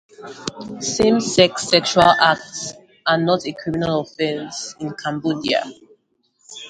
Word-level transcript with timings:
Same-sex 0.79 1.67
sexual 1.69 2.01
acts 2.09 2.73
are 3.05 3.19
not 3.19 3.45
a 3.45 3.53
criminal 3.53 3.99
offence 3.99 4.73
in 4.79 4.95
Cambodia. 4.95 5.61